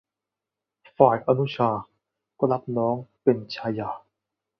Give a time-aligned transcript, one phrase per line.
[0.97, 1.69] ฝ่ายอนุชา
[2.39, 3.89] ก็รับผู้น้องเป็นชายา